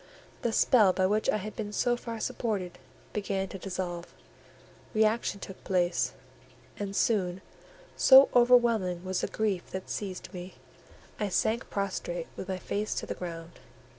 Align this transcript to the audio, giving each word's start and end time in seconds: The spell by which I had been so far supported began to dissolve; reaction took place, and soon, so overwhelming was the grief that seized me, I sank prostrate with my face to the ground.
The 0.41 0.51
spell 0.51 0.93
by 0.93 1.05
which 1.05 1.29
I 1.29 1.37
had 1.37 1.55
been 1.55 1.71
so 1.71 1.95
far 1.95 2.19
supported 2.19 2.79
began 3.13 3.49
to 3.49 3.59
dissolve; 3.59 4.11
reaction 4.95 5.39
took 5.39 5.63
place, 5.63 6.13
and 6.79 6.95
soon, 6.95 7.41
so 7.95 8.27
overwhelming 8.35 9.05
was 9.05 9.21
the 9.21 9.27
grief 9.27 9.69
that 9.69 9.91
seized 9.91 10.33
me, 10.33 10.55
I 11.19 11.29
sank 11.29 11.69
prostrate 11.69 12.25
with 12.35 12.47
my 12.49 12.57
face 12.57 12.95
to 12.95 13.05
the 13.05 13.13
ground. 13.13 13.59